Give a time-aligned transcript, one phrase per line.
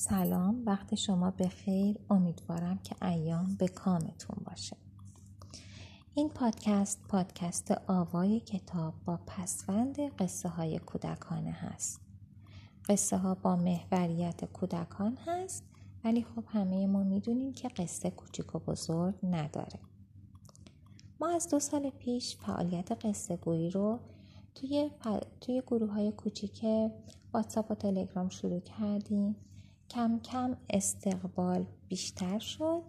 [0.00, 0.62] سلام.
[0.66, 4.76] وقت شما به خیر امیدوارم که ایام به کامتون باشه.
[6.14, 12.00] این پادکست پادکست آوای کتاب با پسوند قصه های کودکانه هست.
[12.88, 15.64] قصه ها با محوریت کودکان هست
[16.04, 19.80] ولی خب همه ما می‌دونیم که قصه کوچیک و بزرگ نداره.
[21.20, 24.00] ما از دو سال پیش فعالیت قصه گویی رو
[24.54, 24.90] توی,
[25.40, 26.64] توی گروه های کوچیک
[27.34, 29.36] واتساپ و تلگرام شروع کردیم.
[29.90, 32.82] کم کم استقبال بیشتر شد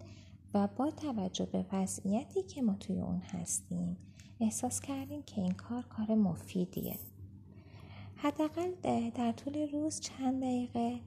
[0.54, 3.96] و با توجه به وضعیتی که ما توی اون هستیم
[4.40, 6.98] احساس کردیم که این کار کار مفیدیه.
[8.16, 8.70] حداقل
[9.10, 11.00] در طول روز چند دقیقه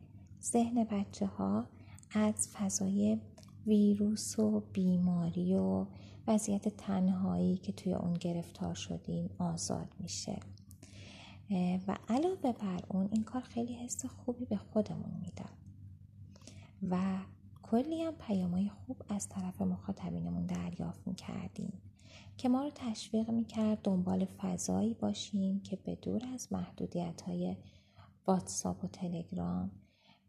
[0.43, 1.65] ذهن بچه ها
[2.11, 3.17] از فضای
[3.67, 5.85] ویروس و بیماری و
[6.27, 10.39] وضعیت تنهایی که توی اون گرفتار شدیم آزاد میشه.
[11.87, 15.64] و علاوه بر اون این کار خیلی حس خوبی به خودمون می‌داد
[16.89, 17.17] و
[17.63, 21.81] کلی هم پیامهای خوب از طرف مخاطبینمون دریافت می‌کردیم
[22.37, 27.55] که ما رو تشویق می‌کرد دنبال فضایی باشیم که به دور از محدودیت های
[28.27, 29.71] واتساپ و تلگرام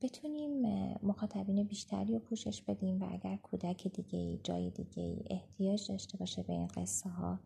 [0.02, 0.62] بتونیم
[1.02, 6.18] مخاطبین بیشتری رو پوشش بدیم و اگر کودک دیگه ای جای دیگه ای احتیاج داشته
[6.18, 7.40] باشه به این قصه ها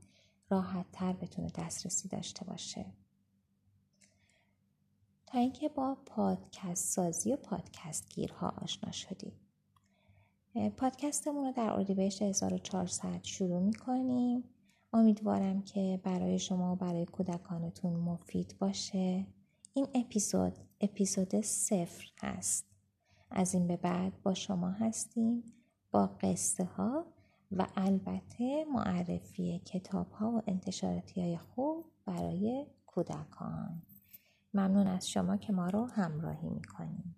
[0.51, 2.87] راحت تر بتونه دسترسی داشته باشه.
[5.33, 9.33] تا اینکه با پادکست سازی و پادکست گیرها آشنا شدیم.
[10.77, 14.45] پادکستمون رو در اردیبهشت 1400 شروع می‌کنیم.
[14.93, 19.27] امیدوارم که برای شما و برای کودکانتون مفید باشه.
[19.75, 22.67] این اپیزود اپیزود صفر هست.
[23.31, 25.45] از این به بعد با شما هستیم
[25.91, 27.07] با قصه ها
[27.53, 33.83] و البته معرفی کتاب ها و انتشاراتی های خوب برای کودکان.
[34.55, 37.17] ممنون از شما که ما رو همراهی می‌کنیم